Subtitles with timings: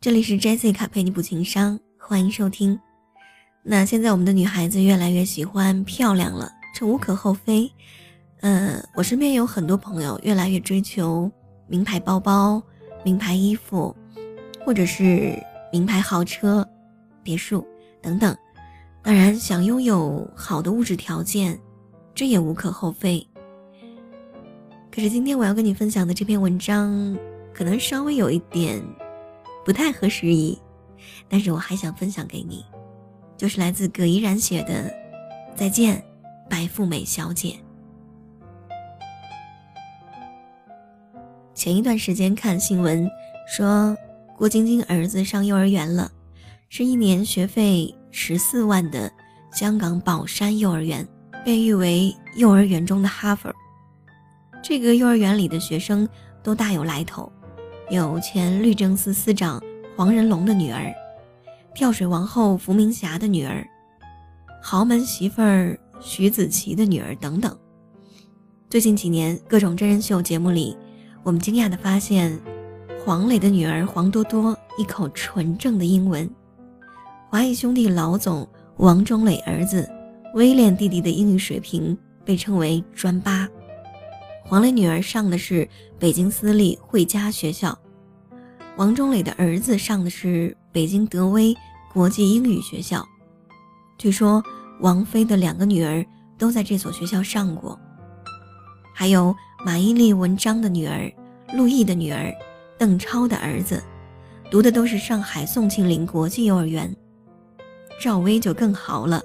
[0.00, 2.78] 这里是 Jessica 陪你补情商，欢迎收听。
[3.64, 7.68] 那现在我们的女孩子越来越喜欢漂亮了，这无可厚非。
[8.40, 11.28] 呃，我身边有很多朋友越来越追求
[11.66, 12.62] 名牌包包、
[13.02, 13.94] 名牌衣服，
[14.64, 15.36] 或者是
[15.72, 16.64] 名牌豪车、
[17.24, 17.66] 别墅
[18.00, 18.36] 等等。
[19.02, 21.58] 当然，想拥有好的物质条件，
[22.14, 23.26] 这也无可厚非。
[24.92, 27.18] 可是今天我要跟你分享的这篇文章，
[27.52, 28.80] 可能稍微有一点
[29.68, 30.58] 不太合时宜，
[31.28, 32.64] 但是我还想分享给你，
[33.36, 34.84] 就是来自葛怡然写的
[35.54, 36.02] 《再见，
[36.48, 37.50] 白富美小姐》。
[41.52, 43.06] 前一段时间看新闻
[43.46, 43.94] 说，
[44.38, 46.10] 郭晶晶儿子上幼儿园了，
[46.70, 49.12] 是一年学费十四万的
[49.52, 51.06] 香港宝山幼儿园，
[51.44, 53.54] 被誉为幼儿园中的哈佛。
[54.62, 56.08] 这个幼儿园里的学生
[56.42, 57.30] 都大有来头，
[57.90, 59.62] 有前律政司司长
[59.96, 60.92] 黄仁龙的女儿，
[61.74, 63.66] 跳水王后伏明霞的女儿，
[64.62, 67.56] 豪门媳妇儿徐子淇的女儿等等。
[68.68, 70.76] 最近几年各种真人秀节目里，
[71.22, 72.38] 我们惊讶地发现，
[73.04, 76.28] 黄磊的女儿黄多多一口纯正的英文，
[77.30, 79.88] 华谊兄弟老总王中磊儿子
[80.34, 83.37] 威廉弟弟的英语水平被称为专八。
[84.48, 85.68] 黄磊女儿上的是
[85.98, 87.78] 北京私立汇佳学校，
[88.78, 91.54] 王中磊的儿子上的是北京德威
[91.92, 93.06] 国际英语学校。
[93.98, 94.42] 据说
[94.80, 96.02] 王菲的两个女儿
[96.38, 97.78] 都在这所学校上过，
[98.94, 101.12] 还有马伊琍文章的女儿、
[101.52, 102.32] 陆毅的女儿、
[102.78, 103.82] 邓超的儿子，
[104.50, 106.90] 读的都是上海宋庆龄国际幼儿园。
[108.00, 109.22] 赵薇就更豪了，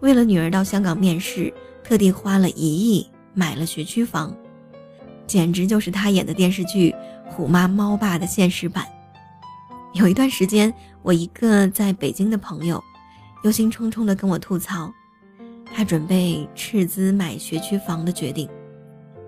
[0.00, 1.50] 为了女儿到香港面试，
[1.82, 4.36] 特地花了一亿买了学区房。
[5.28, 6.90] 简直就是他演的电视剧
[7.30, 8.84] 《虎妈猫爸》的现实版。
[9.92, 12.82] 有一段时间，我一个在北京的朋友，
[13.44, 14.92] 忧心忡忡地跟我吐槽，
[15.74, 18.48] 他准备斥资买学区房的决定。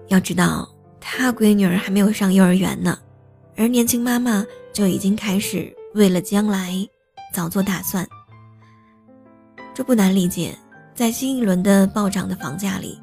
[0.08, 0.68] 要知道，
[1.00, 2.98] 他闺女儿还没有上幼儿园呢，
[3.56, 6.74] 而年轻妈妈就已经开始为了将来
[7.32, 8.06] 早做打算。
[9.74, 10.56] 这不难理解，
[10.94, 12.98] 在新一轮的暴涨的房价里，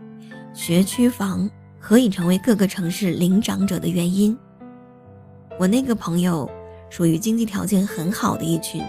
[0.54, 1.50] 学区房。
[1.80, 4.38] 何以成为各个城市领涨者的原因？
[5.60, 6.50] 我那个朋友
[6.90, 8.84] 属于经济条件很好的一群，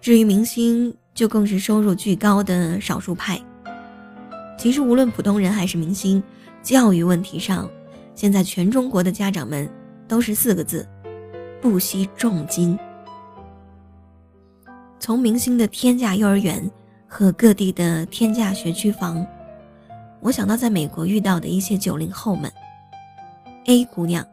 [0.00, 3.40] 至于明星，就更是收入巨高的少数派。
[4.58, 6.22] 其实无论普通人还是明星，
[6.62, 7.68] 教育问题上，
[8.14, 9.68] 现在全中国的家长们
[10.06, 10.86] 都是四个字：
[11.60, 12.78] 不惜重金。
[14.98, 16.70] 从明星的天价幼儿园
[17.08, 19.26] 和各地的天价学区房。
[20.20, 22.50] 我想到在美国遇到的一些九零后们。
[23.66, 24.26] A 姑娘，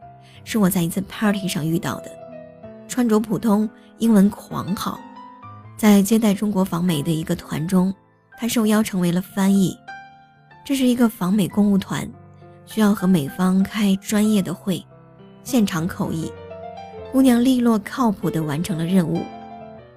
[0.44, 2.10] 是我在一次 party 上遇到的，
[2.86, 3.68] 穿着普通，
[3.98, 5.00] 英文狂好，
[5.76, 7.94] 在接待中国访美的一个团中，
[8.36, 9.76] 她受邀成为了翻译。
[10.64, 12.06] 这是一个访美公务团，
[12.66, 14.84] 需要和美方开专业的会，
[15.42, 16.30] 现场口译。
[17.10, 19.22] 姑娘利落靠谱地完成了任务，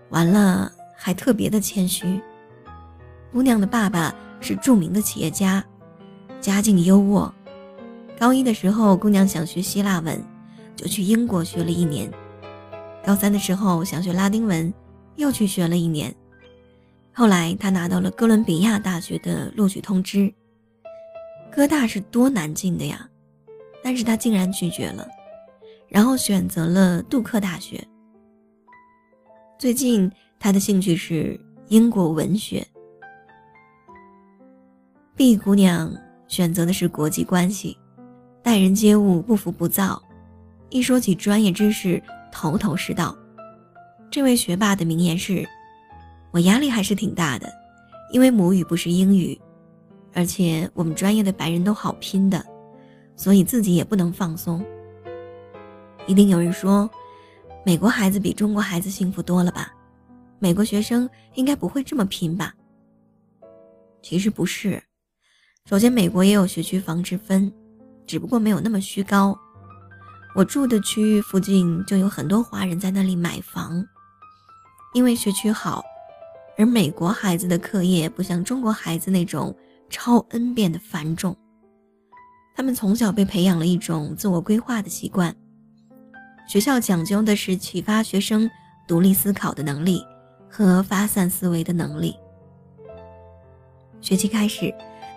[0.10, 2.22] 完了还特别的谦虚。
[3.34, 5.62] 姑娘的爸爸是著名的企业家。
[6.42, 7.32] 家境优渥，
[8.20, 10.20] 高一的时候，姑娘想学希腊文，
[10.76, 12.12] 就去英国学了一年。
[13.06, 14.74] 高三的时候想学拉丁文，
[15.18, 16.14] 又去学了一年。
[17.14, 20.34] 后来她拿到了哥伦比亚大学的录取通知。
[21.52, 23.08] 哥大是多难进的呀，
[23.84, 25.08] 但是她竟然拒绝了，
[25.88, 27.88] 然后选择了杜克大学。
[29.60, 32.66] 最近她的兴趣是英国文学。
[35.16, 35.96] B 姑娘。
[36.32, 37.78] 选择的是国际关系，
[38.42, 40.02] 待人接物不浮不躁，
[40.70, 43.14] 一说起专业知识头头是道。
[44.10, 45.46] 这位学霸的名言是
[46.32, 47.52] ：“我压力还是挺大的，
[48.14, 49.38] 因为母语不是英语，
[50.14, 52.42] 而且我们专业的白人都好拼的，
[53.18, 54.64] 所以自己也不能放松。”
[56.08, 56.90] 一定有人说，
[57.66, 59.74] 美国孩子比中国孩子幸福多了吧？
[60.40, 62.54] 美国学生应该不会这么拼吧？
[64.02, 64.82] 其实不是。
[65.70, 67.52] 首先，美国也有学区房之分，
[68.06, 69.38] 只不过没有那么虚高。
[70.36, 73.86] 我住的区域附近就有很多华人在那里买房，
[74.94, 75.84] 因为学区好。
[76.58, 79.56] 而美国孩子的课业不像中国孩子那种
[79.90, 81.36] 超 N 遍的繁重，
[82.54, 85.34] 他们从小被培养了一种自我规划的习惯。
[86.50, 88.50] 学校讲究的是启发学生
[88.88, 90.04] 独立思考的能力
[90.50, 92.14] 和发散思维的能力。
[94.02, 94.74] 学期开始。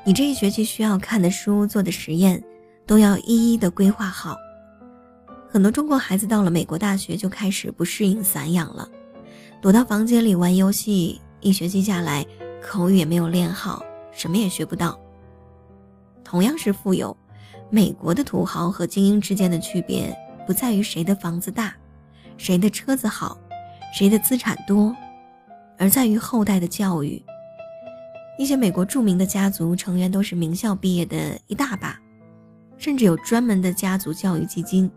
[0.06, 2.43] 你这一学期需要看的书、做的实验，
[2.87, 4.37] 都要一一的规划好。
[5.49, 8.87] 很多中国孩子到了美国大学就开始不适应散养了，
[9.62, 12.23] 躲到房间里玩游戏，一学期下来
[12.62, 14.99] 口语也没有练好，什么也学不到。
[16.23, 17.17] 同样是富有，
[17.71, 20.15] 美国的土豪和精英之间的区别
[20.47, 21.75] 不在于谁的房子大，
[22.37, 23.39] 谁的车子好，
[23.97, 24.95] 谁的资产多，
[25.79, 27.25] 而在于后代的教育。
[28.36, 31.98] 一些美国著名的家族成员都是名校毕业的一大把，
[32.76, 34.90] 甚至有专门的家族教育基金，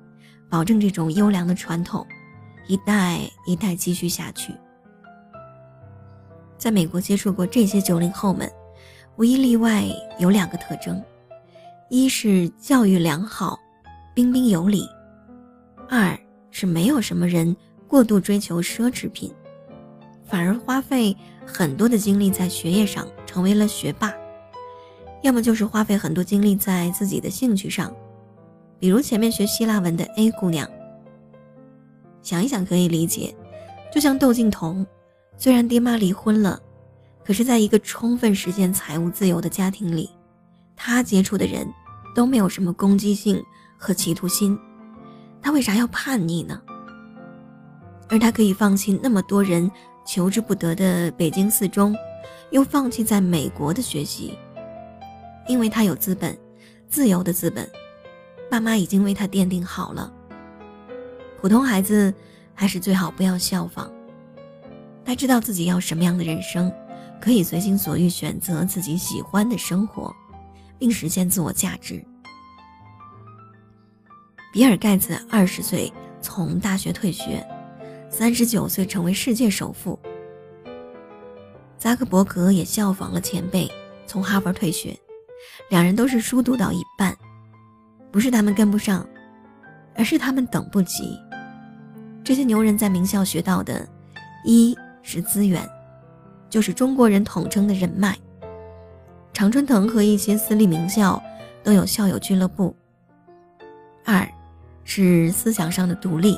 [0.50, 2.06] 保证这种优良的传统
[2.68, 4.54] 一代一代继续下去。
[6.58, 8.52] 在美国接触过这些九零后们，
[9.16, 9.84] 无一例外
[10.18, 11.02] 有两个特征。
[11.90, 13.58] 一是教育良好，
[14.14, 14.82] 彬彬有礼；
[15.88, 16.18] 二
[16.50, 17.56] 是没有什么人
[17.88, 19.32] 过度追求奢侈品，
[20.26, 21.16] 反而花费
[21.48, 24.10] 很多的精力在学业上，成为了学霸；
[25.24, 27.92] 要么就是花费很多精力在自己的兴趣上，
[28.78, 30.70] 比如前面学希腊文的 A 姑娘。
[32.22, 33.34] 想一想可以理解，
[33.92, 34.86] 就像窦靖童，
[35.38, 36.62] 虽然爹妈离婚了，
[37.24, 40.10] 可是在一个充分实现财务自由的家庭里。
[40.76, 41.66] 他接触的人，
[42.14, 43.42] 都没有什么攻击性
[43.78, 44.60] 和企图心，
[45.42, 46.62] 他为啥要叛逆呢？
[48.10, 49.70] 而他可以放弃那么多人
[50.08, 51.96] 求之不得的北京四中，
[52.50, 54.38] 又放弃在美国的学习，
[55.48, 56.36] 因为他有资本，
[56.88, 57.70] 自由的资本，
[58.50, 60.12] 爸妈已经为他奠定好了。
[61.40, 62.14] 普通孩子
[62.56, 63.92] 还是最好不要效仿，
[65.04, 66.72] 他知道自己要什么样的人生，
[67.22, 70.12] 可以随心所欲选择自己喜欢的生活。
[70.80, 72.06] 并实现自我价值。
[74.54, 77.44] 比尔·盖茨二十岁从大学退学，
[78.18, 80.00] 三十九岁成为世界首富。
[81.78, 83.72] 扎克伯格也效仿了前辈，
[84.08, 84.98] 从哈佛退学。
[85.70, 87.16] 两人都是书读到一半，
[88.12, 89.08] 不是他们跟不上，
[89.94, 91.16] 而是他们等不及。
[92.24, 93.88] 这些牛人在名校学到的，
[94.44, 95.62] 一是资源，
[96.50, 98.18] 就是中国人统称的人脉。
[99.32, 101.22] 常春藤和一些私立名校
[101.64, 102.76] 都有校友俱乐部。
[104.04, 104.28] 二，
[104.84, 106.36] 是思想上的独立。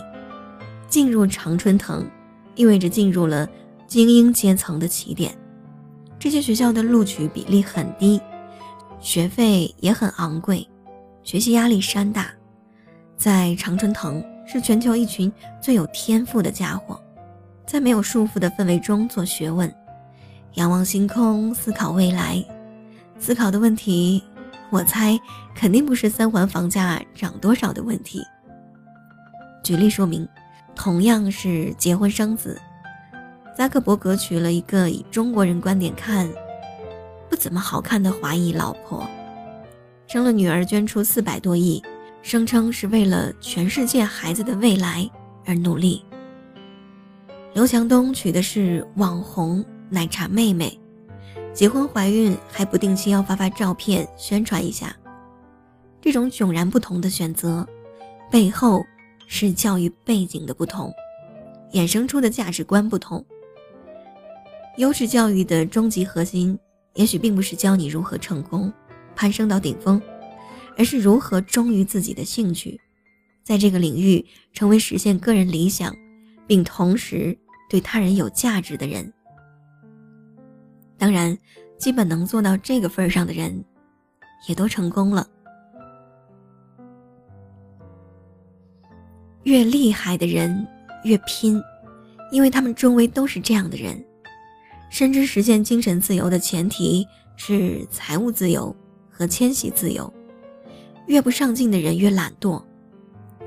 [0.89, 2.05] 进入常春藤，
[2.55, 3.47] 意味着进入了
[3.87, 5.31] 精英阶层的起点。
[6.17, 8.19] 这些学校的录取比例很低，
[8.99, 10.67] 学费也很昂贵，
[11.23, 12.29] 学习压力山大。
[13.15, 15.31] 在常春藤，是全球一群
[15.61, 16.99] 最有天赋的家伙，
[17.65, 19.73] 在没有束缚的氛围中做学问，
[20.55, 22.43] 仰望星空，思考未来。
[23.17, 24.23] 思考的问题，
[24.69, 25.17] 我猜
[25.53, 28.21] 肯定不是三环房价涨多少的问题。
[29.61, 30.27] 举例说明，
[30.79, 32.57] 同样是结婚生子，
[33.53, 36.25] 扎克伯格娶了一个以中国人观点看
[37.29, 39.05] 不怎么好看的华裔老婆，
[40.07, 41.83] 生了女儿捐出四百多亿，
[42.21, 45.05] 声称是为了全世界孩子的未来
[45.45, 46.01] 而努力。
[47.53, 50.79] 刘强东娶的是网红奶茶妹妹。
[51.53, 54.95] 结婚怀孕还不定期要发发照片宣传一下，
[55.99, 57.67] 这种迥然不同的选择，
[58.31, 58.85] 背后
[59.31, 60.91] 是教育背景的不同，
[61.73, 63.23] 衍生出的价值观不同。
[64.77, 66.57] 优质教育的终极核心，
[66.95, 68.73] 也许并不是教你如何成功、
[69.15, 70.01] 攀升到顶峰，
[70.75, 72.81] 而是如何忠于自己的兴趣，
[73.43, 75.95] 在这个领域成为实现个人理想，
[76.47, 77.37] 并同时
[77.69, 79.13] 对他人有价值的人。
[80.97, 81.37] 当然，
[81.77, 83.63] 基本能做到这个份儿上的人，
[84.47, 85.27] 也都成功了。
[89.49, 90.67] 越厉害的人
[91.03, 91.59] 越拼，
[92.31, 93.99] 因为他们周围都是这样的人。
[94.91, 97.03] 深知实现精神自由的前提
[97.35, 98.75] 是财务自由
[99.09, 100.13] 和迁徙自由。
[101.07, 102.63] 越不上进的人越懒惰，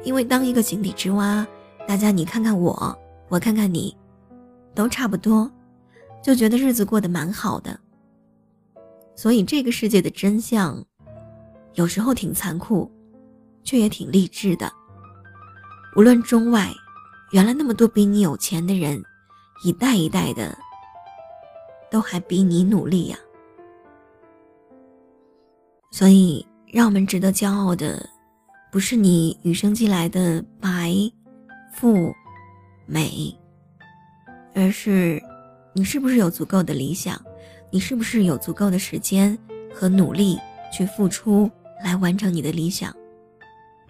[0.03, 1.47] 因为当一个井底之蛙，
[1.87, 3.97] 大家你看看我，我看看你，
[4.75, 5.49] 都差不多。
[6.21, 7.79] 就觉得日子过得蛮好的，
[9.15, 10.85] 所以这个世界的真相，
[11.75, 12.91] 有时候挺残酷，
[13.63, 14.73] 却也挺励志的。
[15.95, 16.73] 无论中外，
[17.33, 19.03] 原来那么多比你有钱的人，
[19.63, 20.57] 一代一代的，
[21.91, 23.19] 都还比你努力呀。
[25.91, 28.09] 所以，让我们值得骄傲的，
[28.71, 30.95] 不是你与生俱来的白、
[31.75, 32.13] 富、
[32.87, 33.37] 美，
[34.55, 35.23] 而是。
[35.75, 37.19] 你是不是有足够的理想？
[37.71, 39.39] 你是不是有足够的时间
[39.75, 40.39] 和努力
[40.71, 41.51] 去付出
[41.83, 42.95] 来完成你的理想？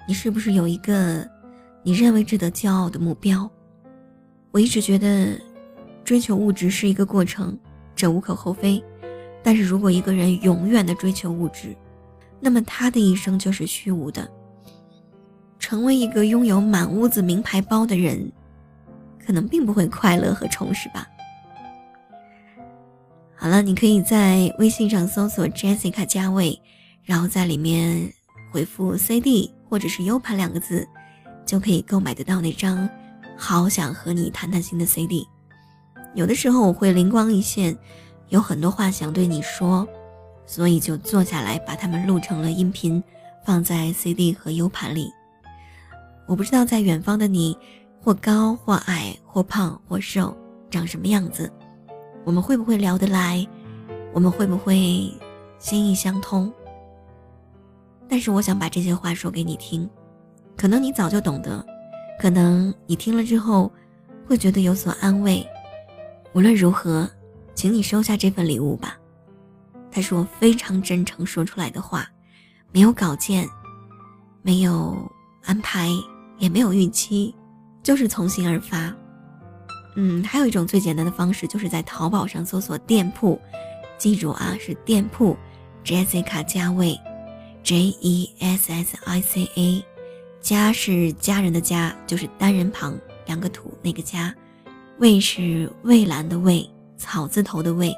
[0.06, 1.28] 你是不是有一个
[1.83, 3.51] 你认为值得骄傲的目标？
[4.51, 5.39] 我一直觉得，
[6.05, 7.59] 追求物质是一个过程，
[7.97, 8.83] 这无可厚非。
[9.43, 11.77] 但是如果一个人永远的追求物质，
[12.39, 14.31] 那么他的一生就是虚无的。
[15.59, 18.31] 成为一个拥有满屋子名牌包的人，
[19.25, 21.09] 可能并不会快乐和充实吧。
[23.35, 26.61] 好了，你可以在微信上搜索 Jessica 加位，
[27.03, 28.12] 然后在里面
[28.53, 30.87] 回复 CD 或者是 U 盘两个字，
[31.45, 32.89] 就可以购买得到那张
[33.37, 35.27] 《好想和你谈谈心》的 CD。
[36.15, 37.77] 有的时候我会灵光一现，
[38.29, 39.87] 有很多话想对你说，
[40.47, 43.03] 所以就坐下来把它们录成了音频，
[43.45, 45.11] 放在 CD 和 U 盘里。
[46.27, 47.57] 我不知道在远方的你，
[48.01, 50.37] 或高或矮，或胖或瘦，
[50.71, 51.51] 长什么样子，
[52.25, 53.47] 我们会不会聊得来？
[54.13, 55.13] 我们会不会
[55.59, 56.53] 心意相通？
[58.09, 59.89] 但是我想把这些话说给你听，
[60.56, 61.64] 可能你早就懂得，
[62.21, 63.73] 可能你听了之后
[64.26, 65.47] 会觉得有所安慰。
[66.35, 67.09] 无论如何，
[67.54, 68.97] 请你收下这份礼物吧。
[69.90, 72.09] 它是我非常真诚说出来的话，
[72.71, 73.47] 没有稿件，
[74.40, 74.97] 没有
[75.44, 75.88] 安排，
[76.38, 77.35] 也没有预期，
[77.82, 78.94] 就是从心而发。
[79.97, 83.38] 嗯，还有一种最简单的方式，就是在淘宝上搜索店铺，
[83.99, 85.37] 记住啊，是店铺
[85.85, 86.99] ，Jessica 加位
[87.62, 89.85] ，J E S S I C A，
[90.43, 94.35] 家是家人的家，就是单人旁两个土那个家。
[94.99, 97.95] 蔚是蔚蓝的蔚，草字头的蔚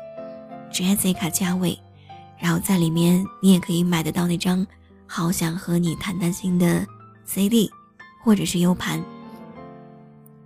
[0.71, 1.79] ，Jessica 加蔚，
[2.39, 4.61] 然后在里面你也可以买得到那张
[5.07, 6.87] 《好想和你谈谈心》的
[7.25, 7.71] CD，
[8.23, 9.03] 或者是 U 盘。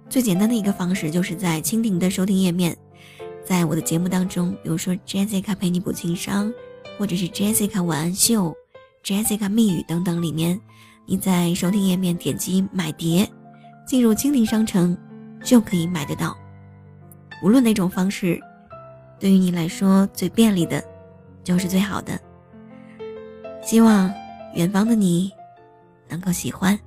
[0.08, 2.76] 最简单的一个方式就是在蜻蜓的收听页面，
[3.44, 6.52] 在我的节目当中，比如说 Jessica 陪你补情商，
[6.96, 8.56] 或者是 Jessica 晚安秀、
[9.04, 10.58] Jessica 密语等等里面，
[11.10, 13.26] 你在收听页面点击买碟，
[13.86, 14.94] 进入蜻蜓商城
[15.42, 16.36] 就可以买得到。
[17.42, 18.38] 无论哪种方式，
[19.18, 20.84] 对于你来说最便利的，
[21.42, 22.20] 就是最好的。
[23.62, 24.12] 希望
[24.52, 25.32] 远方的你
[26.10, 26.78] 能够喜欢。